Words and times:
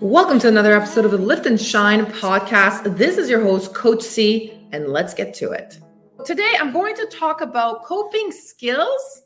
Welcome 0.00 0.38
to 0.38 0.48
another 0.48 0.74
episode 0.74 1.04
of 1.04 1.10
the 1.10 1.18
Lift 1.18 1.44
and 1.44 1.60
Shine 1.60 2.06
podcast. 2.06 2.96
This 2.96 3.18
is 3.18 3.28
your 3.28 3.42
host, 3.42 3.74
Coach 3.74 4.00
C, 4.00 4.58
and 4.72 4.88
let's 4.88 5.12
get 5.12 5.34
to 5.34 5.50
it. 5.50 5.78
Today, 6.24 6.54
I'm 6.58 6.72
going 6.72 6.96
to 6.96 7.06
talk 7.08 7.42
about 7.42 7.84
coping 7.84 8.32
skills 8.32 9.24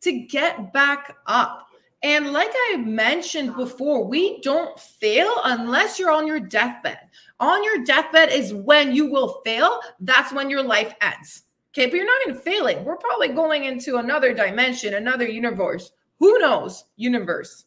to 0.00 0.10
get 0.22 0.72
back 0.72 1.16
up. 1.26 1.68
And 2.02 2.32
like 2.32 2.50
I 2.52 2.78
mentioned 2.78 3.54
before, 3.54 4.04
we 4.04 4.40
don't 4.40 4.76
fail 4.80 5.32
unless 5.44 5.96
you're 5.96 6.10
on 6.10 6.26
your 6.26 6.40
deathbed. 6.40 6.98
On 7.38 7.62
your 7.62 7.84
deathbed 7.84 8.32
is 8.32 8.52
when 8.52 8.92
you 8.92 9.12
will 9.12 9.40
fail. 9.44 9.78
That's 10.00 10.32
when 10.32 10.50
your 10.50 10.64
life 10.64 10.92
ends. 11.00 11.44
Okay, 11.72 11.86
but 11.86 11.94
you're 11.94 12.04
not 12.04 12.22
even 12.26 12.42
failing. 12.42 12.84
We're 12.84 12.96
probably 12.96 13.28
going 13.28 13.62
into 13.62 13.98
another 13.98 14.34
dimension, 14.34 14.94
another 14.94 15.28
universe. 15.28 15.92
Who 16.18 16.36
knows? 16.40 16.86
Universe. 16.96 17.66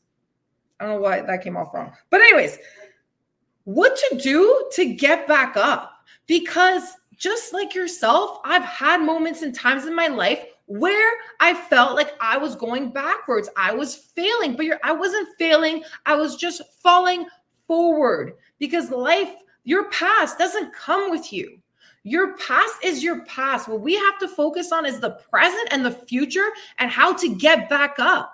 I 0.80 0.86
don't 0.86 0.96
know 0.96 1.02
why 1.02 1.22
that 1.22 1.44
came 1.44 1.58
off 1.58 1.74
wrong. 1.74 1.94
But, 2.10 2.22
anyways, 2.22 2.58
what 3.64 3.96
to 3.96 4.18
do 4.18 4.70
to 4.74 4.94
get 4.94 5.28
back 5.28 5.56
up? 5.56 5.92
Because 6.28 6.84
just 7.16 7.54
like 7.54 7.76
yourself, 7.76 8.40
I've 8.44 8.64
had 8.64 9.02
moments 9.02 9.42
and 9.42 9.56
times 9.56 9.86
in 9.86 9.96
my 9.96 10.08
life 10.08 10.44
where 10.66 11.14
I 11.40 11.54
felt 11.54 11.96
like 11.96 12.14
I 12.20 12.38
was 12.38 12.56
going 12.56 12.92
backwards. 12.92 13.50
I 13.58 13.74
was 13.74 13.96
failing, 13.96 14.56
but 14.56 14.66
I 14.84 14.92
wasn't 14.92 15.30
failing. 15.38 15.84
I 16.06 16.16
was 16.16 16.36
just 16.36 16.62
falling 16.82 17.28
forward 17.68 18.34
because 18.60 18.90
life, 18.92 19.34
your 19.64 19.90
past 19.92 20.38
doesn't 20.38 20.74
come 20.74 21.12
with 21.12 21.32
you. 21.32 21.60
Your 22.04 22.36
past 22.38 22.74
is 22.84 23.02
your 23.02 23.24
past. 23.26 23.70
What 23.70 23.80
we 23.80 23.96
have 23.96 24.20
to 24.20 24.28
focus 24.28 24.72
on 24.74 24.86
is 24.86 25.00
the 25.00 25.18
present 25.32 25.70
and 25.72 25.86
the 25.86 25.92
future 25.92 26.50
and 26.80 26.92
how 26.92 27.14
to 27.14 27.30
get 27.36 27.70
back 27.70 27.96
up. 27.98 28.34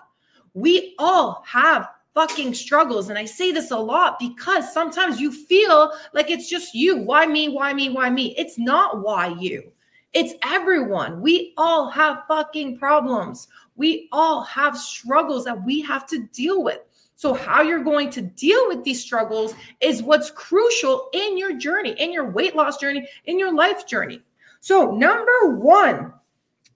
We 0.55 0.95
all 0.97 1.43
have 1.45 1.89
fucking 2.13 2.53
struggles. 2.53 3.09
And 3.09 3.17
I 3.17 3.25
say 3.25 3.51
this 3.51 3.71
a 3.71 3.77
lot 3.77 4.19
because 4.19 4.73
sometimes 4.73 5.19
you 5.19 5.31
feel 5.31 5.91
like 6.13 6.29
it's 6.29 6.49
just 6.49 6.73
you. 6.73 6.97
Why 6.97 7.25
me? 7.25 7.49
Why 7.49 7.73
me? 7.73 7.89
Why 7.89 8.09
me? 8.09 8.35
It's 8.37 8.57
not 8.57 9.01
why 9.01 9.27
you. 9.39 9.71
It's 10.13 10.33
everyone. 10.43 11.21
We 11.21 11.53
all 11.57 11.89
have 11.89 12.23
fucking 12.27 12.79
problems. 12.79 13.47
We 13.75 14.09
all 14.11 14.41
have 14.43 14.77
struggles 14.77 15.45
that 15.45 15.63
we 15.63 15.81
have 15.81 16.07
to 16.07 16.19
deal 16.33 16.63
with. 16.63 16.79
So, 17.15 17.33
how 17.33 17.61
you're 17.61 17.83
going 17.83 18.09
to 18.11 18.21
deal 18.21 18.67
with 18.69 18.83
these 18.85 19.01
struggles 19.01 19.53
is 19.81 20.01
what's 20.01 20.31
crucial 20.31 21.09
in 21.13 21.37
your 21.37 21.57
journey, 21.57 21.91
in 21.99 22.13
your 22.13 22.31
weight 22.31 22.55
loss 22.55 22.77
journey, 22.77 23.07
in 23.25 23.37
your 23.37 23.53
life 23.53 23.85
journey. 23.85 24.21
So, 24.61 24.91
number 24.91 25.55
one, 25.57 26.13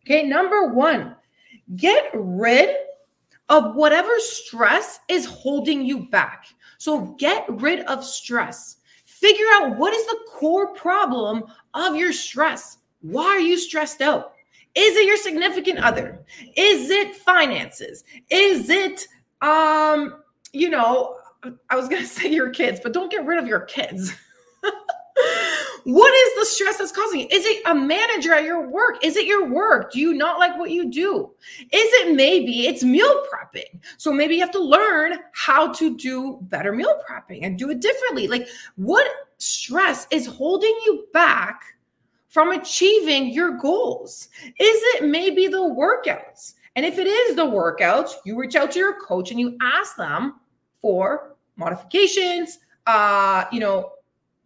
okay, 0.03 0.23
number 0.23 0.67
one, 0.67 1.15
get 1.77 2.09
rid 2.13 2.75
of 3.53 3.75
whatever 3.75 4.11
stress 4.17 4.99
is 5.07 5.25
holding 5.25 5.85
you 5.85 6.07
back. 6.07 6.47
So 6.79 7.15
get 7.19 7.45
rid 7.47 7.81
of 7.81 8.03
stress. 8.03 8.77
Figure 9.05 9.45
out 9.53 9.77
what 9.77 9.93
is 9.93 10.03
the 10.07 10.17
core 10.31 10.73
problem 10.73 11.43
of 11.75 11.95
your 11.95 12.11
stress. 12.11 12.79
Why 13.01 13.25
are 13.25 13.39
you 13.39 13.55
stressed 13.57 14.01
out? 14.01 14.33
Is 14.73 14.95
it 14.95 15.05
your 15.05 15.17
significant 15.17 15.77
other? 15.79 16.25
Is 16.55 16.89
it 16.89 17.15
finances? 17.15 18.03
Is 18.31 18.71
it 18.71 19.07
um 19.43 20.15
you 20.51 20.69
know, 20.69 21.17
I 21.69 21.75
was 21.75 21.87
going 21.87 22.01
to 22.07 22.07
say 22.07 22.29
your 22.29 22.49
kids, 22.49 22.79
but 22.81 22.91
don't 22.91 23.11
get 23.11 23.23
rid 23.23 23.37
of 23.37 23.47
your 23.47 23.61
kids. 23.61 24.13
What 25.85 26.13
is 26.13 26.39
the 26.39 26.45
stress 26.45 26.77
that's 26.77 26.91
causing 26.91 27.21
it? 27.21 27.31
Is 27.31 27.45
it 27.45 27.61
a 27.65 27.75
manager 27.75 28.33
at 28.33 28.43
your 28.43 28.67
work? 28.67 29.03
Is 29.03 29.17
it 29.17 29.25
your 29.25 29.49
work? 29.49 29.91
Do 29.91 29.99
you 29.99 30.13
not 30.13 30.39
like 30.39 30.57
what 30.57 30.71
you 30.71 30.89
do? 30.89 31.31
Is 31.59 31.67
it 31.71 32.15
maybe 32.15 32.67
it's 32.67 32.83
meal 32.83 33.25
prepping? 33.25 33.81
So 33.97 34.11
maybe 34.11 34.35
you 34.35 34.41
have 34.41 34.51
to 34.51 34.63
learn 34.63 35.19
how 35.33 35.73
to 35.73 35.97
do 35.97 36.39
better 36.43 36.71
meal 36.71 37.01
prepping 37.09 37.39
and 37.43 37.59
do 37.59 37.69
it 37.69 37.81
differently. 37.81 38.27
Like 38.27 38.47
what 38.75 39.07
stress 39.37 40.07
is 40.09 40.25
holding 40.25 40.75
you 40.85 41.05
back 41.11 41.61
from 42.29 42.51
achieving 42.51 43.33
your 43.33 43.57
goals? 43.57 44.29
Is 44.43 44.53
it 44.95 45.03
maybe 45.03 45.47
the 45.47 45.57
workouts? 45.57 46.53
And 46.75 46.85
if 46.85 46.97
it 46.97 47.07
is 47.07 47.35
the 47.35 47.45
workouts, 47.45 48.13
you 48.25 48.39
reach 48.39 48.55
out 48.55 48.71
to 48.71 48.79
your 48.79 48.99
coach 48.99 49.31
and 49.31 49.39
you 49.39 49.57
ask 49.61 49.95
them 49.95 50.39
for 50.81 51.35
modifications. 51.57 52.59
Uh, 52.87 53.45
you 53.51 53.59
know, 53.59 53.91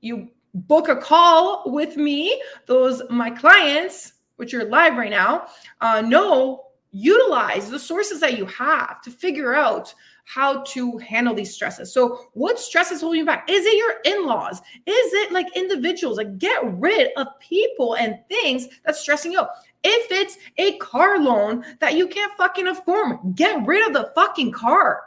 you 0.01 0.29
book 0.53 0.89
a 0.89 0.95
call 0.95 1.63
with 1.65 1.97
me, 1.97 2.41
those 2.65 3.01
my 3.09 3.29
clients, 3.29 4.13
which 4.37 4.53
are 4.53 4.65
live 4.65 4.97
right 4.97 5.11
now, 5.11 5.47
uh, 5.81 6.01
know 6.01 6.63
utilize 6.91 7.69
the 7.69 7.79
sources 7.79 8.19
that 8.21 8.37
you 8.37 8.45
have 8.45 9.01
to 9.01 9.11
figure 9.11 9.53
out 9.53 9.93
how 10.25 10.61
to 10.63 10.97
handle 10.97 11.33
these 11.33 11.53
stresses. 11.53 11.93
So, 11.93 12.27
what 12.33 12.59
stress 12.59 12.91
is 12.91 13.01
holding 13.01 13.19
you 13.19 13.25
back? 13.25 13.49
Is 13.49 13.65
it 13.65 13.77
your 13.77 14.13
in 14.13 14.25
laws? 14.25 14.59
Is 14.85 15.13
it 15.13 15.31
like 15.31 15.47
individuals? 15.55 16.17
Like, 16.17 16.37
get 16.37 16.61
rid 16.79 17.11
of 17.15 17.27
people 17.39 17.95
and 17.95 18.19
things 18.27 18.67
that's 18.85 18.99
stressing 18.99 19.31
you 19.31 19.39
out. 19.39 19.49
If 19.83 20.11
it's 20.11 20.37
a 20.57 20.77
car 20.79 21.19
loan 21.19 21.63
that 21.79 21.95
you 21.95 22.07
can't 22.07 22.33
fucking 22.37 22.67
afford, 22.67 23.19
get 23.35 23.65
rid 23.65 23.87
of 23.87 23.93
the 23.93 24.11
fucking 24.15 24.51
car. 24.51 25.01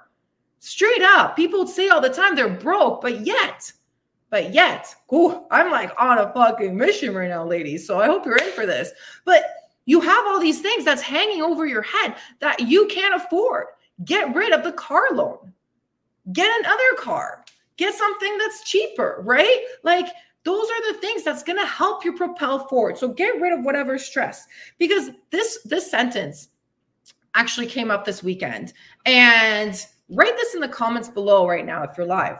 Straight 0.61 1.03
up. 1.03 1.37
People 1.37 1.67
say 1.67 1.89
all 1.89 2.01
the 2.01 2.09
time 2.09 2.35
they're 2.35 2.49
broke, 2.49 3.03
but 3.03 3.27
yet 3.27 3.71
but 4.31 4.55
yet, 4.55 4.95
ooh, 5.13 5.45
I'm 5.51 5.71
like 5.71 5.93
on 5.99 6.19
a 6.19 6.33
fucking 6.33 6.77
mission 6.77 7.15
right 7.15 7.29
now, 7.29 7.45
ladies. 7.45 7.87
So 7.87 8.01
I 8.01 8.07
hope 8.07 8.25
you're 8.25 8.37
in 8.37 8.53
for 8.53 8.65
this. 8.65 8.91
But 9.25 9.43
you 9.87 10.01
have 10.01 10.27
all 10.27 10.41
these 10.41 10.61
things 10.61 10.85
that's 10.85 11.03
hanging 11.03 11.43
over 11.43 11.67
your 11.67 11.83
head 11.83 12.15
that 12.39 12.61
you 12.61 12.87
can't 12.87 13.15
afford. 13.15 13.67
Get 14.05 14.35
rid 14.35 14.53
of 14.53 14.63
the 14.63 14.73
car 14.73 15.03
loan. 15.13 15.53
Get 16.33 16.49
another 16.61 16.95
car. 16.97 17.45
Get 17.77 17.95
something 17.95 18.39
that's 18.39 18.63
cheaper, 18.63 19.21
right? 19.25 19.65
Like 19.83 20.07
those 20.45 20.69
are 20.71 20.93
the 20.93 20.99
things 21.01 21.25
that's 21.25 21.43
going 21.43 21.59
to 21.59 21.67
help 21.67 22.05
you 22.05 22.17
propel 22.17 22.69
forward. 22.69 22.99
So 22.99 23.09
get 23.09 23.41
rid 23.41 23.53
of 23.53 23.65
whatever 23.65 23.99
stress 23.99 24.47
because 24.79 25.11
this 25.31 25.59
this 25.65 25.91
sentence 25.91 26.49
actually 27.35 27.67
came 27.67 27.91
up 27.91 28.05
this 28.05 28.23
weekend 28.23 28.73
and 29.07 29.87
write 30.09 30.37
this 30.37 30.55
in 30.55 30.61
the 30.61 30.69
comments 30.69 31.09
below 31.09 31.49
right 31.49 31.65
now 31.65 31.83
if 31.83 31.97
you're 31.97 32.07
live 32.07 32.39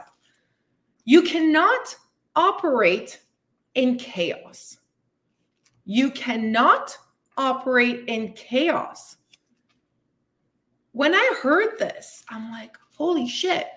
you 1.05 1.23
cannot 1.23 1.95
operate 2.35 3.19
in 3.75 3.97
chaos. 3.97 4.77
You 5.85 6.11
cannot 6.11 6.97
operate 7.37 8.03
in 8.07 8.33
chaos. 8.33 9.17
When 10.91 11.15
I 11.15 11.33
heard 11.41 11.79
this, 11.79 12.23
I'm 12.29 12.51
like, 12.51 12.77
holy 12.95 13.27
shit. 13.27 13.67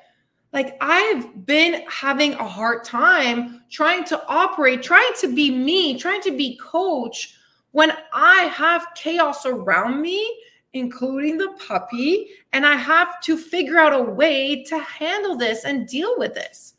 Like, 0.53 0.77
I've 0.81 1.47
been 1.47 1.83
having 1.89 2.35
a 2.35 2.47
hard 2.47 2.85
time 2.85 3.62
trying 3.71 4.05
to 4.05 4.25
operate, 4.29 4.83
trying 4.83 5.12
to 5.21 5.35
be 5.35 5.51
me, 5.51 5.99
trying 5.99 6.21
to 6.23 6.31
be 6.31 6.59
coach 6.59 7.35
when 7.73 7.93
I 8.12 8.45
have 8.55 8.87
chaos 8.95 9.47
around 9.47 10.01
me, 10.01 10.33
including 10.75 11.39
the 11.39 11.56
puppy, 11.67 12.29
and 12.53 12.65
I 12.65 12.77
have 12.77 13.21
to 13.23 13.37
figure 13.37 13.79
out 13.79 13.93
a 13.93 14.03
way 14.03 14.62
to 14.65 14.79
handle 14.79 15.37
this 15.37 15.65
and 15.65 15.89
deal 15.89 16.15
with 16.19 16.35
this 16.35 16.74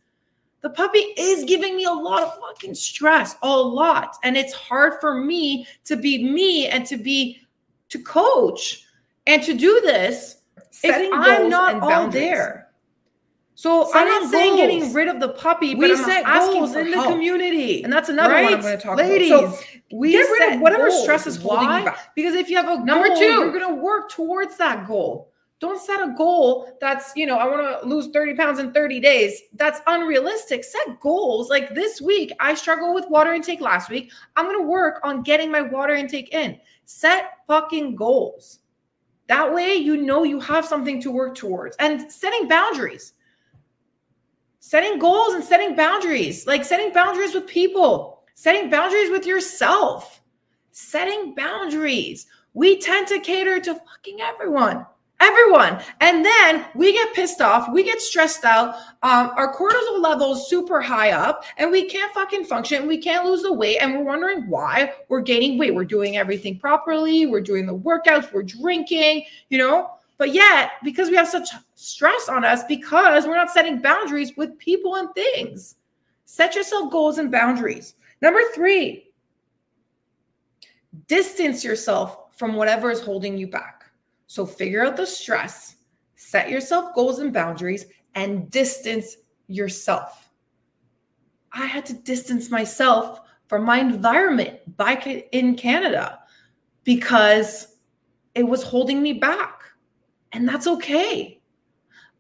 the 0.66 0.72
puppy 0.72 0.98
is 1.16 1.44
giving 1.44 1.76
me 1.76 1.86
a 1.86 1.92
lot 1.92 2.24
of 2.24 2.40
fucking 2.40 2.74
stress, 2.74 3.36
a 3.44 3.56
lot. 3.56 4.18
And 4.24 4.36
it's 4.36 4.52
hard 4.52 5.00
for 5.00 5.14
me 5.14 5.68
to 5.84 5.96
be 5.96 6.24
me 6.24 6.66
and 6.66 6.84
to 6.88 6.98
be 6.98 7.40
to 7.90 8.02
coach 8.02 8.84
and 9.28 9.44
to 9.44 9.53
do 9.53 9.80
this 9.81 10.38
Setting 10.72 11.09
if 11.09 11.14
I'm 11.14 11.50
not 11.50 11.84
all 11.84 12.08
there. 12.08 12.70
So 13.53 13.88
Setting 13.92 14.12
I'm 14.12 14.22
not 14.24 14.31
saying 14.31 14.56
getting 14.56 14.92
rid 14.92 15.08
of 15.08 15.20
the 15.20 15.30
puppy, 15.30 15.76
but 15.76 15.81
we 15.81 15.92
I'm 15.92 16.03
set 16.03 16.26
asking 16.26 16.62
goals 16.62 16.76
in 16.76 16.92
help. 16.92 17.09
the 17.09 17.14
community, 17.14 17.84
and 17.84 17.94
that's 17.94 18.09
another 18.09 18.34
right? 18.34 18.46
one 18.46 18.56
I'm 18.56 18.62
going 18.62 18.76
to 18.76 18.84
talk 18.84 18.97
Ladies, 18.97 19.30
about. 19.30 19.53
So 19.53 19.66
we 19.94 20.14
get 20.14 20.22
rid 20.24 20.56
of 20.56 20.62
whatever 20.62 20.90
goals. 20.90 21.03
stress 21.03 21.28
is 21.28 21.36
holding 21.36 21.68
Why? 21.68 21.80
you 21.82 21.86
back. 21.86 22.16
Because 22.16 22.34
if 22.34 22.50
you 22.50 22.58
have 22.58 22.70
a 22.70 22.84
number 22.84 23.08
goal, 23.09 23.18
two, 23.18 23.24
you're 23.24 23.52
going 23.52 23.70
to 23.70 23.82
work 23.82 24.09
towards 24.09 24.58
that 24.58 24.88
goal. 24.88 25.32
Don't 25.60 25.82
set 25.82 26.02
a 26.02 26.14
goal 26.18 26.78
that's, 26.82 27.14
you 27.16 27.26
know, 27.26 27.38
I 27.38 27.48
want 27.48 27.82
to 27.82 27.88
lose 27.88 28.08
30 28.08 28.36
pounds 28.36 28.60
in 28.60 28.74
30 28.74 29.00
days. 29.00 29.42
That's 29.54 29.79
unrealistic. 29.88 30.64
Set 30.66 31.00
goals 31.00 31.50
like 31.50 31.74
this 31.74 32.02
week. 32.02 32.34
I 32.40 32.56
struggle 32.56 32.94
with 32.94 33.09
water 33.09 33.34
intake 33.34 33.62
last 33.62 33.90
week. 33.90 34.12
I'm 34.35 34.46
going 34.46 34.59
to 34.59 34.68
work 34.68 35.00
on 35.03 35.24
getting 35.24 35.50
my 35.50 35.62
water 35.62 35.96
intake 35.96 36.34
in. 36.34 36.59
Set 36.84 37.38
fucking 37.47 37.96
goals. 37.96 38.59
That 39.28 39.52
way, 39.53 39.76
you 39.76 39.97
know 39.97 40.24
you 40.24 40.40
have 40.41 40.66
something 40.66 41.02
to 41.02 41.12
work 41.12 41.35
towards 41.35 41.76
and 41.78 42.12
setting 42.12 42.47
boundaries. 42.47 43.14
Setting 44.59 45.00
goals 45.00 45.35
and 45.35 45.44
setting 45.44 45.76
boundaries, 45.76 46.46
like 46.47 46.66
setting 46.66 46.91
boundaries 46.91 47.34
with 47.34 47.47
people, 47.47 48.24
setting 48.34 48.70
boundaries 48.70 49.09
with 49.09 49.26
yourself, 49.26 50.22
setting 50.72 51.34
boundaries. 51.34 52.28
We 52.53 52.79
tend 52.79 53.08
to 53.08 53.20
cater 53.20 53.59
to 53.62 53.76
fucking 53.76 54.22
everyone. 54.22 54.85
Everyone. 55.22 55.82
And 56.02 56.26
then 56.26 56.66
we 56.76 56.91
get 56.91 57.14
pissed 57.14 57.40
off. 57.40 57.72
We 57.72 57.84
get 57.84 58.02
stressed 58.02 58.44
out. 58.44 58.76
Um, 59.02 59.32
our 59.38 59.56
cortisol 59.56 60.02
levels 60.02 60.50
super 60.50 60.82
high 60.82 61.12
up 61.12 61.46
and 61.58 61.72
we 61.72 61.88
can't 61.90 62.14
fucking 62.14 62.46
function. 62.46 62.85
We 62.85 62.97
can't 62.97 63.26
lose 63.26 63.41
the 63.41 63.53
weight. 63.53 63.78
And 63.78 63.94
we're 63.96 64.03
wondering 64.03 64.50
why 64.50 64.94
we're 65.08 65.22
gaining 65.22 65.58
weight. 65.58 65.73
We're 65.73 65.85
doing 65.85 66.17
everything 66.17 66.59
properly. 66.59 67.26
We're 67.26 67.41
doing 67.41 67.66
the 67.66 67.78
workouts. 67.78 68.34
We're 68.34 68.44
drinking, 68.44 69.23
you 69.50 69.58
know, 69.58 69.91
But 70.17 70.34
yet, 70.34 70.72
because 70.84 71.09
we 71.09 71.16
have 71.16 71.28
such 71.28 71.50
stress 71.76 72.29
on 72.29 72.46
us, 72.46 72.64
because 72.66 73.26
we're 73.26 73.35
not 73.35 73.52
setting 73.52 73.82
boundaries 73.82 74.32
with 74.38 74.58
people 74.58 74.96
and 74.96 75.14
things, 75.14 75.76
set 76.23 76.56
yourself 76.56 76.91
goals 76.91 77.17
and 77.17 77.32
boundaries. 77.32 77.96
Number 78.22 78.40
three, 78.53 79.12
distance 81.08 81.64
yourself 81.64 82.38
from 82.38 82.56
whatever 82.56 82.91
is 82.91 83.02
holding 83.02 83.38
you 83.38 83.47
back. 83.47 83.75
So 84.28 84.46
figure 84.46 84.86
out 84.86 84.98
the 84.98 85.06
stress, 85.06 85.76
set 86.16 86.50
yourself 86.50 86.96
goals 86.96 87.20
and 87.20 87.34
boundaries, 87.34 87.86
and 88.16 88.50
distance 88.50 89.18
yourself. 89.48 90.30
I 91.52 91.66
had 91.66 91.86
to 91.88 91.94
distance 91.94 92.50
myself 92.50 93.22
from 93.48 93.64
my 93.64 93.80
environment 93.80 94.60
back 94.78 95.08
in 95.08 95.56
Canada 95.56 96.20
because 96.84 97.78
it 98.34 98.44
was 98.44 98.64
holding 98.64 99.02
me 99.02 99.14
back. 99.14 99.62
And 100.34 100.48
that's 100.48 100.68
okay. 100.68 101.40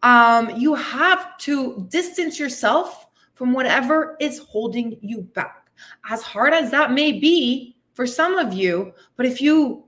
Um, 0.03 0.51
you 0.55 0.75
have 0.75 1.37
to 1.39 1.85
distance 1.89 2.39
yourself 2.39 3.07
from 3.33 3.51
whatever 3.51 4.15
is 4.19 4.39
holding 4.39 4.97
you 5.01 5.21
back. 5.21 5.69
As 6.09 6.21
hard 6.21 6.53
as 6.53 6.71
that 6.71 6.91
may 6.91 7.11
be 7.11 7.75
for 7.93 8.07
some 8.07 8.37
of 8.37 8.53
you, 8.53 8.93
but 9.17 9.25
if 9.25 9.41
you 9.41 9.84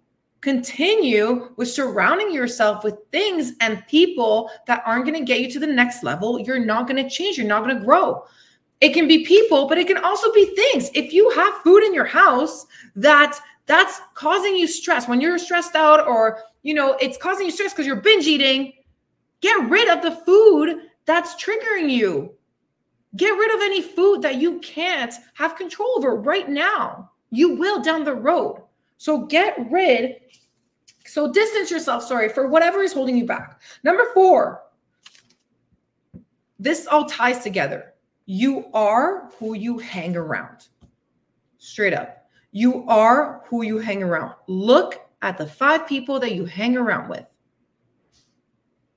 continue 0.48 1.52
with 1.58 1.70
surrounding 1.70 2.32
yourself 2.32 2.82
with 2.82 2.96
things 3.12 3.52
and 3.60 3.86
people 3.88 4.50
that 4.66 4.82
aren't 4.86 5.04
going 5.04 5.20
to 5.20 5.26
get 5.26 5.42
you 5.42 5.52
to 5.52 5.60
the 5.60 5.68
next 5.68 6.04
level, 6.04 6.40
you're 6.40 6.58
not 6.58 6.88
going 6.88 7.04
to 7.04 7.10
change, 7.10 7.38
you're 7.38 7.46
not 7.46 7.66
going 7.66 7.78
to 7.78 7.84
grow. 7.84 8.24
It 8.80 8.94
can 8.94 9.10
be 9.10 9.26
people, 9.26 9.68
but 9.68 9.78
it 9.78 9.88
can 9.88 9.98
also 9.98 10.32
be 10.32 10.46
things. 10.56 10.90
If 10.94 11.12
you 11.12 11.30
have 11.32 11.54
food 11.66 11.84
in 11.84 11.94
your 11.94 12.06
house 12.06 12.66
that 12.96 13.38
that's 13.66 14.00
causing 14.14 14.56
you 14.56 14.68
stress 14.68 15.06
when 15.06 15.20
you're 15.20 15.38
stressed 15.38 15.76
out 15.76 16.08
or 16.08 16.40
you 16.64 16.74
know 16.74 16.96
it's 17.02 17.18
causing 17.18 17.48
you 17.48 17.52
stress 17.52 17.74
because 17.74 17.86
you're 17.86 17.98
binge 17.98 18.26
eating, 18.26 18.72
get 19.42 19.70
rid 19.70 19.90
of 19.90 20.02
the 20.02 20.16
food 20.24 20.78
that's 21.06 21.36
triggering 21.44 21.90
you. 21.90 22.34
Get 23.18 23.32
rid 23.32 23.54
of 23.54 23.62
any 23.62 23.82
food 23.82 24.22
that 24.22 24.36
you 24.36 24.60
can't 24.60 25.14
have 25.34 25.58
control 25.58 25.96
over 25.98 26.16
right 26.16 26.48
now. 26.48 27.12
You 27.32 27.58
will 27.58 27.82
down 27.82 28.06
the 28.06 28.16
road. 28.16 28.62
So 28.98 29.26
get 29.26 29.56
rid, 29.70 30.16
so 31.06 31.32
distance 31.32 31.72
yourself, 31.72 32.04
sorry, 32.04 32.30
for 32.30 32.48
whatever 32.48 32.82
is 32.82 32.94
holding 32.94 33.18
you 33.18 33.26
back. 33.26 33.62
Number 33.84 34.04
four, 34.14 34.64
this 36.60 36.88
all 36.88 37.06
ties 37.06 37.44
together. 37.44 37.94
You 38.26 38.66
are 38.74 39.30
who 39.38 39.54
you 39.54 39.78
hang 39.78 40.18
around. 40.18 40.68
Straight 41.60 41.94
up. 41.94 42.26
You 42.52 42.86
are 42.88 43.44
who 43.46 43.64
you 43.64 43.78
hang 43.78 44.02
around. 44.02 44.34
Look 44.48 45.00
at 45.22 45.38
the 45.38 45.46
five 45.46 45.88
people 45.88 46.20
that 46.20 46.34
you 46.34 46.46
hang 46.46 46.76
around 46.76 47.10
with. 47.10 47.26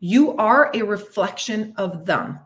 You 0.00 0.34
are 0.36 0.70
a 0.74 0.82
reflection 0.82 1.74
of 1.76 2.06
them. 2.06 2.38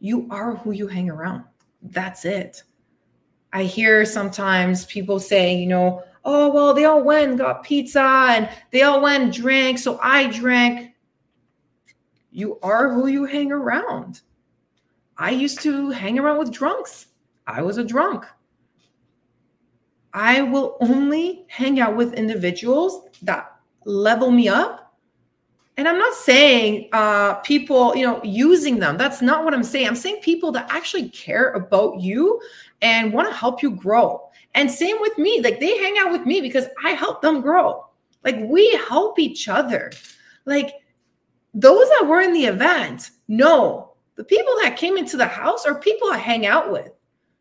You 0.00 0.26
are 0.30 0.56
who 0.56 0.72
you 0.72 0.88
hang 0.88 1.08
around. 1.08 1.44
That's 1.80 2.24
it. 2.24 2.64
I 3.52 3.64
hear 3.64 4.04
sometimes 4.04 4.86
people 4.86 5.20
say, 5.20 5.54
you 5.54 5.66
know, 5.66 6.02
oh, 6.24 6.52
well, 6.52 6.72
they 6.72 6.84
all 6.84 7.02
went 7.02 7.30
and 7.30 7.38
got 7.38 7.64
pizza 7.64 8.00
and 8.00 8.48
they 8.70 8.82
all 8.82 9.02
went 9.02 9.24
and 9.24 9.32
drank. 9.32 9.78
So 9.78 9.98
I 10.02 10.30
drank. 10.30 10.94
You 12.30 12.58
are 12.62 12.92
who 12.92 13.08
you 13.08 13.26
hang 13.26 13.52
around. 13.52 14.22
I 15.18 15.30
used 15.30 15.60
to 15.62 15.90
hang 15.90 16.18
around 16.18 16.38
with 16.38 16.50
drunks. 16.50 17.08
I 17.46 17.60
was 17.60 17.76
a 17.76 17.84
drunk. 17.84 18.24
I 20.14 20.42
will 20.42 20.76
only 20.80 21.44
hang 21.48 21.80
out 21.80 21.96
with 21.96 22.14
individuals 22.14 23.08
that 23.22 23.54
level 23.84 24.30
me 24.30 24.48
up. 24.48 24.81
And 25.82 25.88
I'm 25.88 25.98
not 25.98 26.14
saying 26.14 26.90
uh, 26.92 27.34
people, 27.40 27.96
you 27.96 28.06
know, 28.06 28.22
using 28.22 28.78
them. 28.78 28.96
That's 28.96 29.20
not 29.20 29.44
what 29.44 29.52
I'm 29.52 29.64
saying. 29.64 29.88
I'm 29.88 29.96
saying 29.96 30.20
people 30.22 30.52
that 30.52 30.72
actually 30.72 31.08
care 31.08 31.50
about 31.54 32.00
you 32.00 32.40
and 32.82 33.12
want 33.12 33.28
to 33.28 33.34
help 33.34 33.64
you 33.64 33.72
grow. 33.72 34.30
And 34.54 34.70
same 34.70 35.00
with 35.00 35.18
me. 35.18 35.40
Like 35.40 35.58
they 35.58 35.76
hang 35.78 35.96
out 35.98 36.12
with 36.12 36.24
me 36.24 36.40
because 36.40 36.66
I 36.84 36.90
help 36.90 37.20
them 37.20 37.40
grow. 37.40 37.84
Like 38.22 38.36
we 38.42 38.70
help 38.88 39.18
each 39.18 39.48
other. 39.48 39.90
Like 40.44 40.72
those 41.52 41.88
that 41.88 42.06
were 42.06 42.20
in 42.20 42.32
the 42.32 42.44
event 42.44 43.10
no 43.26 43.90
the 44.14 44.22
people 44.22 44.54
that 44.62 44.76
came 44.76 44.96
into 44.96 45.16
the 45.16 45.26
house 45.26 45.66
are 45.66 45.80
people 45.80 46.12
I 46.12 46.18
hang 46.18 46.46
out 46.46 46.70
with. 46.70 46.92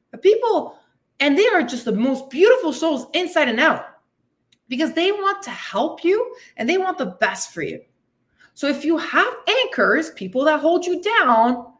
The 0.09 0.17
people, 0.17 0.79
and 1.19 1.37
they 1.37 1.47
are 1.49 1.61
just 1.61 1.85
the 1.85 1.91
most 1.91 2.31
beautiful 2.31 2.73
souls 2.73 3.05
inside 3.13 3.49
and 3.49 3.59
out 3.59 3.85
because 4.67 4.93
they 4.93 5.11
want 5.11 5.43
to 5.43 5.51
help 5.51 6.03
you 6.03 6.35
and 6.57 6.67
they 6.67 6.79
want 6.79 6.97
the 6.97 7.05
best 7.05 7.53
for 7.53 7.61
you. 7.61 7.81
So 8.53 8.67
if 8.67 8.85
you 8.85 8.97
have 8.97 9.33
anchors, 9.47 10.11
people 10.11 10.43
that 10.45 10.59
hold 10.59 10.85
you 10.85 11.01
down, 11.01 11.73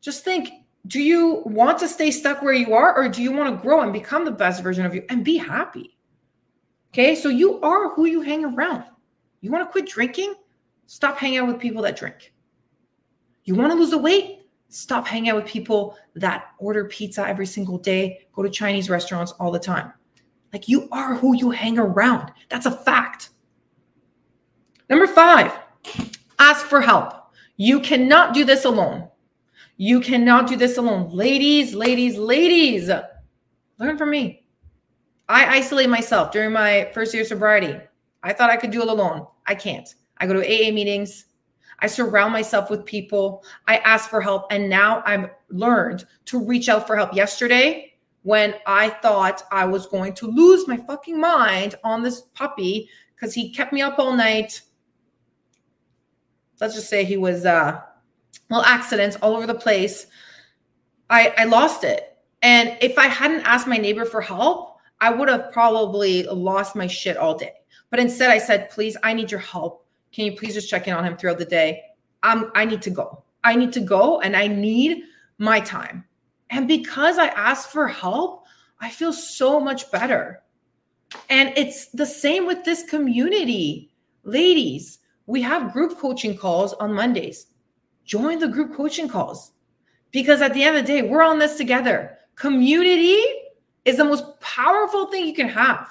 just 0.00 0.24
think 0.24 0.50
do 0.86 1.00
you 1.00 1.42
want 1.46 1.78
to 1.78 1.88
stay 1.88 2.10
stuck 2.10 2.42
where 2.42 2.52
you 2.52 2.74
are 2.74 2.94
or 2.94 3.08
do 3.08 3.22
you 3.22 3.32
want 3.32 3.54
to 3.54 3.62
grow 3.62 3.80
and 3.80 3.92
become 3.92 4.24
the 4.24 4.30
best 4.30 4.62
version 4.62 4.84
of 4.84 4.94
you 4.94 5.02
and 5.08 5.24
be 5.24 5.38
happy? 5.38 5.96
Okay 6.92 7.14
so 7.14 7.28
you 7.28 7.60
are 7.60 7.94
who 7.94 8.04
you 8.04 8.20
hang 8.20 8.44
around. 8.44 8.84
You 9.40 9.50
want 9.50 9.66
to 9.66 9.72
quit 9.72 9.86
drinking? 9.86 10.34
Stop 10.86 11.16
hanging 11.16 11.38
out 11.38 11.48
with 11.48 11.58
people 11.58 11.82
that 11.82 11.96
drink. 11.96 12.34
You 13.44 13.54
want 13.54 13.72
to 13.72 13.78
lose 13.78 13.90
the 13.90 13.98
weight? 13.98 14.40
Stop 14.68 15.06
hanging 15.06 15.30
out 15.30 15.36
with 15.36 15.46
people 15.46 15.96
that 16.16 16.48
order 16.58 16.84
pizza 16.84 17.26
every 17.26 17.46
single 17.46 17.78
day 17.78 18.26
go 18.34 18.42
to 18.42 18.50
chinese 18.50 18.90
restaurants 18.90 19.32
all 19.32 19.50
the 19.50 19.58
time. 19.58 19.92
Like 20.52 20.68
you 20.68 20.88
are 20.92 21.14
who 21.14 21.34
you 21.34 21.50
hang 21.50 21.78
around. 21.78 22.30
That's 22.50 22.66
a 22.66 22.70
fact 22.70 23.30
number 24.88 25.06
five 25.06 25.52
ask 26.38 26.66
for 26.66 26.80
help 26.80 27.14
you 27.56 27.80
cannot 27.80 28.34
do 28.34 28.44
this 28.44 28.64
alone 28.64 29.08
you 29.76 30.00
cannot 30.00 30.46
do 30.46 30.56
this 30.56 30.78
alone. 30.78 31.10
Ladies, 31.10 31.74
ladies, 31.74 32.16
ladies, 32.16 32.88
learn 33.78 33.98
from 33.98 34.10
me. 34.10 34.46
I 35.28 35.56
isolate 35.56 35.88
myself 35.88 36.30
during 36.30 36.52
my 36.52 36.90
first 36.94 37.12
year 37.12 37.22
of 37.22 37.28
sobriety. 37.28 37.80
I 38.22 38.32
thought 38.32 38.50
I 38.50 38.56
could 38.56 38.70
do 38.70 38.82
it 38.82 38.88
alone. 38.88 39.26
I 39.46 39.54
can't. 39.54 39.92
I 40.18 40.26
go 40.26 40.34
to 40.34 40.40
AA 40.40 40.72
meetings. 40.72 41.26
I 41.80 41.88
surround 41.88 42.32
myself 42.32 42.70
with 42.70 42.84
people. 42.84 43.42
I 43.66 43.78
ask 43.78 44.08
for 44.08 44.20
help. 44.20 44.46
And 44.52 44.70
now 44.70 45.02
I've 45.06 45.30
learned 45.48 46.06
to 46.26 46.38
reach 46.38 46.68
out 46.68 46.86
for 46.86 46.94
help. 46.94 47.12
Yesterday, 47.12 47.94
when 48.22 48.54
I 48.66 48.90
thought 48.90 49.42
I 49.50 49.64
was 49.64 49.86
going 49.86 50.14
to 50.14 50.28
lose 50.28 50.68
my 50.68 50.76
fucking 50.76 51.20
mind 51.20 51.74
on 51.82 52.02
this 52.02 52.20
puppy 52.34 52.88
because 53.16 53.34
he 53.34 53.50
kept 53.50 53.72
me 53.72 53.82
up 53.82 53.98
all 53.98 54.12
night. 54.12 54.60
Let's 56.60 56.74
just 56.74 56.88
say 56.88 57.04
he 57.04 57.16
was 57.16 57.44
uh 57.44 57.80
well, 58.50 58.62
accidents 58.62 59.16
all 59.16 59.36
over 59.36 59.46
the 59.46 59.54
place. 59.54 60.06
I, 61.10 61.32
I 61.38 61.44
lost 61.44 61.84
it. 61.84 62.16
And 62.42 62.76
if 62.80 62.98
I 62.98 63.06
hadn't 63.06 63.40
asked 63.40 63.66
my 63.66 63.76
neighbor 63.76 64.04
for 64.04 64.20
help, 64.20 64.78
I 65.00 65.10
would 65.10 65.28
have 65.28 65.50
probably 65.52 66.24
lost 66.24 66.76
my 66.76 66.86
shit 66.86 67.16
all 67.16 67.36
day. 67.36 67.52
But 67.90 68.00
instead, 68.00 68.30
I 68.30 68.38
said, 68.38 68.70
please, 68.70 68.96
I 69.02 69.12
need 69.12 69.30
your 69.30 69.40
help. 69.40 69.86
Can 70.12 70.26
you 70.26 70.32
please 70.36 70.54
just 70.54 70.68
check 70.68 70.86
in 70.88 70.94
on 70.94 71.04
him 71.04 71.16
throughout 71.16 71.38
the 71.38 71.44
day? 71.44 71.82
I'm, 72.22 72.50
I 72.54 72.64
need 72.64 72.82
to 72.82 72.90
go. 72.90 73.24
I 73.44 73.56
need 73.56 73.72
to 73.74 73.80
go 73.80 74.20
and 74.20 74.36
I 74.36 74.46
need 74.46 75.02
my 75.38 75.60
time. 75.60 76.04
And 76.50 76.68
because 76.68 77.18
I 77.18 77.26
asked 77.28 77.70
for 77.70 77.88
help, 77.88 78.46
I 78.80 78.90
feel 78.90 79.12
so 79.12 79.58
much 79.58 79.90
better. 79.90 80.42
And 81.28 81.52
it's 81.56 81.86
the 81.88 82.06
same 82.06 82.46
with 82.46 82.64
this 82.64 82.88
community. 82.88 83.90
Ladies, 84.24 84.98
we 85.26 85.42
have 85.42 85.72
group 85.72 85.98
coaching 85.98 86.36
calls 86.36 86.72
on 86.74 86.92
Mondays 86.92 87.46
join 88.04 88.38
the 88.38 88.48
group 88.48 88.74
coaching 88.74 89.08
calls 89.08 89.52
because 90.10 90.40
at 90.40 90.54
the 90.54 90.62
end 90.62 90.76
of 90.76 90.86
the 90.86 90.92
day, 90.92 91.02
we're 91.02 91.22
on 91.22 91.38
this 91.38 91.56
together. 91.56 92.18
Community 92.36 93.20
is 93.84 93.96
the 93.96 94.04
most 94.04 94.38
powerful 94.40 95.06
thing 95.06 95.26
you 95.26 95.34
can 95.34 95.48
have. 95.48 95.88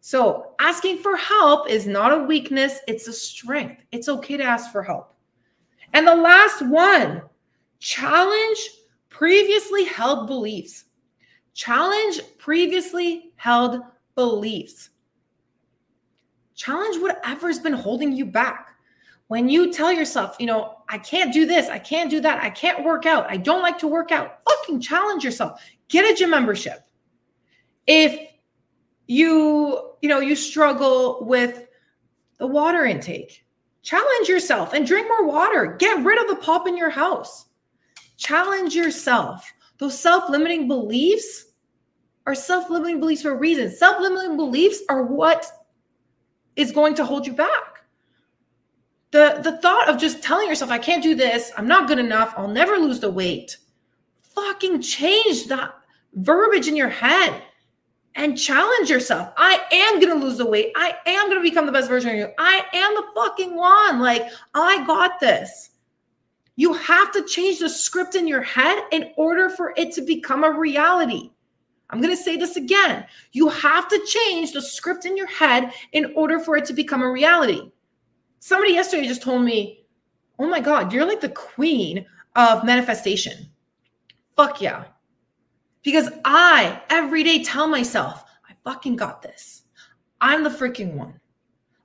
So, 0.00 0.54
asking 0.60 0.98
for 0.98 1.16
help 1.16 1.68
is 1.68 1.86
not 1.86 2.12
a 2.12 2.24
weakness, 2.24 2.78
it's 2.86 3.08
a 3.08 3.12
strength. 3.12 3.82
It's 3.90 4.08
okay 4.08 4.36
to 4.36 4.44
ask 4.44 4.70
for 4.70 4.82
help. 4.82 5.14
And 5.94 6.06
the 6.06 6.14
last 6.14 6.62
one 6.62 7.22
challenge 7.80 8.58
previously 9.08 9.84
held 9.84 10.26
beliefs. 10.28 10.84
Challenge 11.54 12.20
previously 12.38 13.32
held 13.36 13.80
beliefs. 14.14 14.90
Challenge 16.56 17.00
whatever's 17.00 17.60
been 17.60 17.72
holding 17.72 18.12
you 18.12 18.26
back 18.26 18.76
when 19.28 19.48
you 19.48 19.72
tell 19.72 19.92
yourself, 19.92 20.36
you 20.38 20.46
know, 20.46 20.76
I 20.88 20.98
can't 20.98 21.32
do 21.32 21.46
this, 21.46 21.68
I 21.68 21.78
can't 21.78 22.10
do 22.10 22.20
that, 22.20 22.42
I 22.42 22.50
can't 22.50 22.84
work 22.84 23.06
out, 23.06 23.26
I 23.28 23.36
don't 23.36 23.62
like 23.62 23.78
to 23.78 23.88
work 23.88 24.12
out, 24.12 24.38
fucking 24.48 24.80
challenge 24.80 25.24
yourself. 25.24 25.60
Get 25.88 26.10
a 26.10 26.16
gym 26.16 26.30
membership. 26.30 26.80
If 27.86 28.30
you, 29.06 29.94
you 30.00 30.08
know, 30.08 30.20
you 30.20 30.36
struggle 30.36 31.24
with 31.24 31.66
the 32.38 32.46
water 32.46 32.84
intake, 32.84 33.44
challenge 33.82 34.28
yourself 34.28 34.72
and 34.72 34.86
drink 34.86 35.08
more 35.08 35.26
water. 35.26 35.76
Get 35.78 36.04
rid 36.04 36.20
of 36.20 36.28
the 36.28 36.42
pop 36.42 36.68
in 36.68 36.76
your 36.76 36.90
house. 36.90 37.46
Challenge 38.16 38.74
yourself. 38.74 39.52
Those 39.78 39.98
self 39.98 40.28
limiting 40.30 40.66
beliefs 40.68 41.46
are 42.26 42.34
self 42.34 42.70
limiting 42.70 42.98
beliefs 42.98 43.22
for 43.22 43.32
a 43.32 43.36
reason. 43.36 43.70
Self 43.70 44.00
limiting 44.00 44.36
beliefs 44.36 44.82
are 44.88 45.04
what 45.04 45.46
is 46.56 46.72
going 46.72 46.94
to 46.94 47.04
hold 47.04 47.26
you 47.26 47.32
back. 47.32 47.84
The, 49.12 49.40
the 49.42 49.58
thought 49.58 49.88
of 49.88 49.98
just 49.98 50.22
telling 50.22 50.48
yourself, 50.48 50.70
I 50.70 50.78
can't 50.78 51.02
do 51.02 51.14
this, 51.14 51.52
I'm 51.56 51.68
not 51.68 51.88
good 51.88 51.98
enough, 51.98 52.34
I'll 52.36 52.48
never 52.48 52.76
lose 52.76 53.00
the 53.00 53.10
weight. 53.10 53.56
Fucking 54.34 54.82
change 54.82 55.46
that 55.46 55.74
verbiage 56.14 56.68
in 56.68 56.76
your 56.76 56.88
head 56.88 57.42
and 58.16 58.38
challenge 58.38 58.90
yourself. 58.90 59.32
I 59.36 59.60
am 59.70 60.00
going 60.00 60.18
to 60.18 60.24
lose 60.24 60.38
the 60.38 60.46
weight. 60.46 60.72
I 60.74 60.96
am 61.06 61.28
going 61.28 61.38
to 61.38 61.48
become 61.48 61.66
the 61.66 61.72
best 61.72 61.88
version 61.88 62.10
of 62.10 62.16
you. 62.16 62.28
I 62.38 62.62
am 62.72 62.94
the 62.94 63.04
fucking 63.14 63.54
one. 63.54 64.00
Like, 64.00 64.22
I 64.54 64.84
got 64.86 65.20
this. 65.20 65.70
You 66.56 66.72
have 66.72 67.12
to 67.12 67.24
change 67.24 67.58
the 67.58 67.68
script 67.68 68.14
in 68.14 68.26
your 68.26 68.42
head 68.42 68.82
in 68.90 69.12
order 69.16 69.50
for 69.50 69.74
it 69.76 69.92
to 69.92 70.02
become 70.02 70.42
a 70.42 70.50
reality. 70.50 71.30
I'm 71.90 72.00
going 72.00 72.14
to 72.14 72.22
say 72.22 72.36
this 72.36 72.56
again. 72.56 73.06
You 73.32 73.48
have 73.48 73.88
to 73.88 74.06
change 74.06 74.52
the 74.52 74.62
script 74.62 75.04
in 75.04 75.16
your 75.16 75.28
head 75.28 75.72
in 75.92 76.12
order 76.16 76.40
for 76.40 76.56
it 76.56 76.64
to 76.66 76.72
become 76.72 77.02
a 77.02 77.10
reality. 77.10 77.70
Somebody 78.40 78.74
yesterday 78.74 79.06
just 79.06 79.22
told 79.22 79.42
me, 79.42 79.86
Oh 80.38 80.48
my 80.48 80.60
God, 80.60 80.92
you're 80.92 81.06
like 81.06 81.20
the 81.20 81.30
queen 81.30 82.04
of 82.34 82.64
manifestation. 82.64 83.48
Fuck 84.36 84.60
yeah. 84.60 84.84
Because 85.82 86.10
I 86.24 86.82
every 86.90 87.22
day 87.22 87.42
tell 87.42 87.68
myself, 87.68 88.24
I 88.48 88.52
fucking 88.64 88.96
got 88.96 89.22
this. 89.22 89.62
I'm 90.20 90.44
the 90.44 90.50
freaking 90.50 90.94
one. 90.94 91.18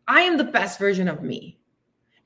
I 0.07 0.21
am 0.21 0.37
the 0.37 0.43
best 0.43 0.79
version 0.79 1.07
of 1.07 1.23
me. 1.23 1.59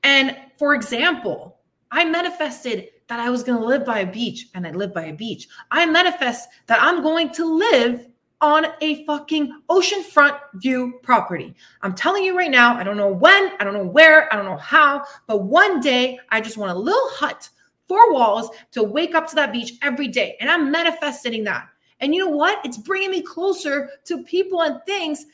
And 0.02 0.36
for 0.58 0.74
example, 0.74 1.60
I 1.92 2.04
manifested 2.04 2.88
that 3.08 3.20
I 3.20 3.30
was 3.30 3.42
going 3.42 3.58
to 3.58 3.64
live 3.64 3.84
by 3.84 4.00
a 4.00 4.10
beach 4.10 4.48
and 4.54 4.66
I 4.66 4.72
live 4.72 4.92
by 4.92 5.06
a 5.06 5.12
beach. 5.12 5.48
I 5.70 5.86
manifest 5.86 6.48
that 6.66 6.82
I'm 6.82 7.02
going 7.02 7.30
to 7.34 7.58
live 7.58 8.08
on 8.40 8.66
a 8.82 9.04
fucking 9.06 9.62
oceanfront 9.70 10.38
view 10.54 10.98
property. 11.02 11.54
I'm 11.82 11.94
telling 11.94 12.22
you 12.22 12.36
right 12.36 12.50
now, 12.50 12.76
I 12.76 12.82
don't 12.82 12.96
know 12.96 13.12
when, 13.12 13.52
I 13.58 13.64
don't 13.64 13.74
know 13.74 13.86
where, 13.86 14.32
I 14.32 14.36
don't 14.36 14.44
know 14.44 14.58
how, 14.58 15.04
but 15.26 15.44
one 15.44 15.80
day 15.80 16.18
I 16.30 16.40
just 16.40 16.58
want 16.58 16.72
a 16.72 16.78
little 16.78 17.08
hut, 17.10 17.48
four 17.88 18.12
walls 18.12 18.50
to 18.72 18.82
wake 18.82 19.14
up 19.14 19.26
to 19.28 19.34
that 19.36 19.52
beach 19.52 19.74
every 19.82 20.08
day. 20.08 20.36
And 20.40 20.50
I'm 20.50 20.70
manifesting 20.70 21.44
that. 21.44 21.68
And 22.00 22.14
you 22.14 22.20
know 22.20 22.30
what? 22.30 22.64
It's 22.64 22.76
bringing 22.76 23.10
me 23.10 23.22
closer 23.22 23.90
to 24.04 24.22
people 24.24 24.62
and 24.62 24.82
things 24.84 25.24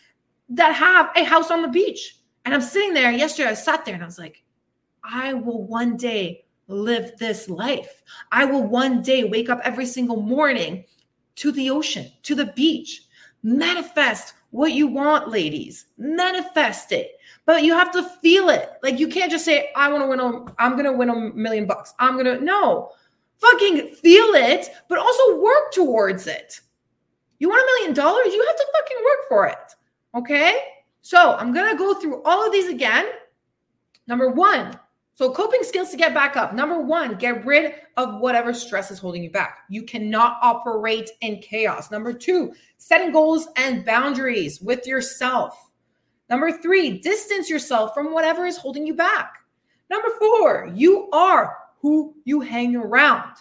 that 0.51 0.73
have 0.75 1.11
a 1.17 1.25
house 1.25 1.51
on 1.51 1.63
the 1.63 1.69
beach. 1.69 2.19
And 2.45 2.55
I'm 2.55 2.61
sitting 2.61 2.95
there 2.95 3.11
yesterday, 3.11 3.51
I 3.51 3.55
sat 3.55 3.85
there 3.85 3.95
and 3.95 4.03
I 4.03 4.07
was 4.07 4.19
like, 4.19 4.43
I 5.03 5.35
will 5.35 5.65
one 5.65 5.97
day 5.97 6.45
live 6.73 7.17
this 7.19 7.49
life. 7.49 8.03
I 8.31 8.45
will 8.45 8.63
one 8.63 9.03
day 9.03 9.25
wake 9.25 9.51
up 9.51 9.61
every 9.65 9.87
single 9.87 10.21
morning 10.21 10.85
to 11.37 11.53
the 11.53 11.71
ocean, 11.71 12.11
to 12.25 12.35
the 12.35 12.47
beach. 12.47 13.05
Manifest 13.43 14.35
what 14.51 14.73
you 14.73 14.87
want, 14.87 15.29
ladies. 15.29 15.87
Manifest 15.99 16.93
it. 16.93 17.13
But 17.45 17.65
you 17.65 17.73
have 17.73 17.91
to 17.93 18.05
feel 18.05 18.51
it. 18.51 18.71
Like 18.83 19.01
you 19.01 19.09
can't 19.09 19.31
just 19.31 19.45
say, 19.45 19.71
I 19.75 19.91
want 19.91 20.05
to 20.05 20.09
win 20.09 20.21
a, 20.21 20.55
I'm 20.59 20.77
gonna 20.77 20.93
win 20.93 21.11
a 21.11 21.17
million 21.35 21.67
bucks. 21.67 21.95
I'm 21.99 22.17
gonna 22.17 22.41
no. 22.41 22.91
Fucking 23.39 23.89
feel 23.95 24.35
it, 24.35 24.69
but 24.89 24.99
also 24.99 25.41
work 25.41 25.73
towards 25.73 26.29
it. 26.29 26.61
You 27.41 27.49
want 27.49 27.61
a 27.61 27.67
million 27.75 27.95
dollars? 27.95 28.33
You 28.33 28.47
have 28.47 28.57
to 28.57 28.67
fucking 28.73 29.05
work 29.05 29.29
for 29.29 29.47
it. 29.47 29.75
Okay? 30.15 30.61
So 31.01 31.35
I'm 31.35 31.53
gonna 31.53 31.77
go 31.77 31.95
through 31.95 32.23
all 32.23 32.47
of 32.47 32.53
these 32.53 32.69
again. 32.69 33.07
Number 34.07 34.29
one, 34.29 34.79
so, 35.15 35.31
coping 35.31 35.63
skills 35.63 35.91
to 35.91 35.99
get 35.99 36.15
back 36.15 36.37
up. 36.37 36.55
Number 36.55 36.81
one, 36.81 37.17
get 37.17 37.45
rid 37.45 37.75
of 37.99 38.21
whatever 38.21 38.55
stress 38.55 38.91
is 38.91 38.99
holding 38.99 39.23
you 39.23 39.31
back. 39.31 39.59
You 39.69 39.83
cannot 39.83 40.39
operate 40.41 41.11
in 41.21 41.39
chaos. 41.41 41.91
Number 41.91 42.15
two, 42.15 42.55
setting 42.79 43.13
goals 43.13 43.47
and 43.57 43.85
boundaries 43.85 44.63
with 44.63 44.87
yourself. 44.87 45.71
Number 46.31 46.51
three, 46.51 46.99
distance 46.99 47.51
yourself 47.51 47.93
from 47.93 48.15
whatever 48.15 48.47
is 48.47 48.57
holding 48.57 48.87
you 48.87 48.95
back. 48.95 49.35
Number 49.91 50.09
four, 50.19 50.73
you 50.75 51.11
are 51.11 51.59
who 51.79 52.15
you 52.25 52.41
hang 52.41 52.75
around. 52.75 53.37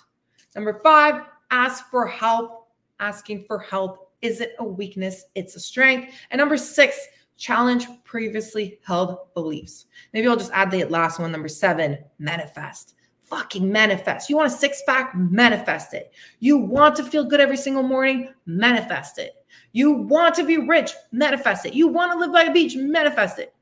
Number 0.56 0.82
five, 0.84 1.24
ask 1.52 1.90
for 1.90 2.06
help. 2.06 2.68
Asking 3.00 3.46
for 3.46 3.58
help 3.58 4.12
isn't 4.22 4.52
a 4.60 4.64
weakness, 4.64 5.24
it's 5.34 5.56
a 5.56 5.60
strength. 5.60 6.14
And 6.30 6.38
number 6.38 6.58
six, 6.58 7.00
challenge 7.38 7.88
previously 8.04 8.80
held 8.84 9.34
beliefs. 9.34 9.86
Maybe 10.14 10.28
I'll 10.28 10.38
just 10.38 10.52
add 10.54 10.72
the 10.72 10.86
last 10.86 11.20
one, 11.20 11.32
number 11.32 11.48
seven, 11.48 11.98
manifest. 12.20 12.96
Fucking 13.24 13.72
manifest. 13.72 14.30
You 14.30 14.38
want 14.38 14.52
a 14.52 14.56
six 14.56 14.82
pack? 14.86 15.16
Manifest 15.16 15.94
it. 15.94 16.14
You 16.40 16.58
want 16.58 16.96
to 16.98 17.04
feel 17.04 17.24
good 17.24 17.40
every 17.40 17.58
single 17.58 17.84
morning? 17.84 18.30
Manifest 18.46 19.20
it. 19.20 19.36
You 19.72 19.94
want 19.94 20.36
to 20.36 20.44
be 20.44 20.58
rich? 20.58 20.92
Manifest 21.12 21.66
it. 21.66 21.74
You 21.74 21.88
want 21.88 22.12
to 22.12 22.20
live 22.20 22.34
by 22.34 22.44
a 22.44 22.54
beach? 22.54 22.76
Manifest 22.76 23.40
it. 23.40 23.54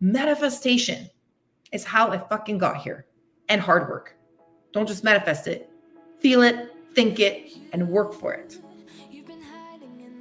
Manifestation 0.00 1.10
is 1.72 1.84
how 1.84 2.10
I 2.10 2.18
fucking 2.18 2.58
got 2.58 2.76
here 2.76 3.06
and 3.48 3.60
hard 3.60 3.88
work. 3.88 4.16
Don't 4.72 4.86
just 4.86 5.04
manifest 5.04 5.46
it, 5.46 5.70
feel 6.20 6.42
it, 6.42 6.70
think 6.94 7.18
it, 7.18 7.52
and 7.72 7.88
work 7.88 8.12
for 8.14 8.34
it. 8.34 8.58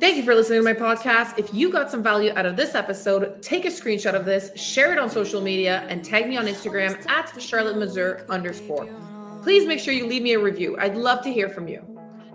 Thank 0.05 0.17
you 0.17 0.23
for 0.23 0.35
listening 0.35 0.59
to 0.59 0.63
my 0.63 0.75
podcast. 0.75 1.39
If 1.39 1.51
you 1.51 1.71
got 1.71 1.89
some 1.89 2.03
value 2.03 2.31
out 2.35 2.45
of 2.45 2.55
this 2.55 2.75
episode, 2.75 3.41
take 3.41 3.65
a 3.65 3.69
screenshot 3.69 4.13
of 4.13 4.23
this, 4.23 4.55
share 4.55 4.93
it 4.93 4.99
on 4.99 5.09
social 5.09 5.41
media, 5.41 5.83
and 5.89 6.05
tag 6.05 6.29
me 6.29 6.37
on 6.37 6.45
Instagram 6.45 7.03
at 7.09 7.41
Charlotte 7.41 7.75
Mazur 7.75 8.23
underscore. 8.29 8.87
Please 9.41 9.67
make 9.67 9.79
sure 9.79 9.95
you 9.95 10.05
leave 10.05 10.21
me 10.21 10.33
a 10.33 10.39
review. 10.39 10.77
I'd 10.77 10.95
love 10.95 11.23
to 11.23 11.33
hear 11.33 11.49
from 11.49 11.67
you. 11.67 11.83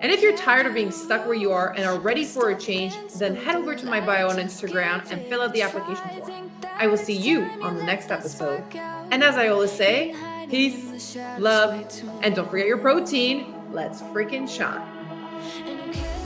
And 0.00 0.10
if 0.10 0.20
you're 0.20 0.36
tired 0.36 0.66
of 0.66 0.74
being 0.74 0.90
stuck 0.90 1.24
where 1.26 1.36
you 1.36 1.52
are 1.52 1.72
and 1.74 1.84
are 1.84 1.96
ready 2.00 2.24
for 2.24 2.50
a 2.50 2.58
change, 2.58 2.92
then 3.20 3.36
head 3.36 3.54
over 3.54 3.76
to 3.76 3.86
my 3.86 4.04
bio 4.04 4.28
on 4.28 4.38
Instagram 4.38 5.08
and 5.12 5.24
fill 5.28 5.40
out 5.40 5.52
the 5.52 5.62
application 5.62 6.24
form. 6.24 6.50
I 6.74 6.88
will 6.88 6.98
see 6.98 7.16
you 7.16 7.42
on 7.62 7.76
the 7.76 7.84
next 7.84 8.10
episode. 8.10 8.64
And 8.74 9.22
as 9.22 9.36
I 9.36 9.46
always 9.46 9.70
say, 9.70 10.16
peace, 10.50 11.16
love, 11.38 11.88
and 12.22 12.34
don't 12.34 12.50
forget 12.50 12.66
your 12.66 12.78
protein. 12.78 13.54
Let's 13.70 14.02
freaking 14.02 14.48
shine. 14.48 16.18